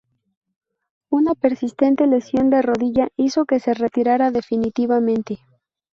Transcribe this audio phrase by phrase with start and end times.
[1.11, 5.37] Una persistente lesión de rodilla hizo que se retirara definitivamente.